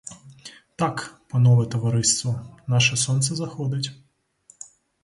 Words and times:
Так, 0.75 1.19
панове 1.29 1.65
товариство, 1.69 2.57
наше 2.67 2.95
сонце 2.97 3.35
заходить. 3.35 3.91